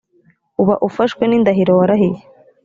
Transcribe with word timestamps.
uba 0.61 0.75
ufashwe 0.87 1.23
n 1.25 1.33
indahiro 1.37 1.71
warahiye 1.79 2.21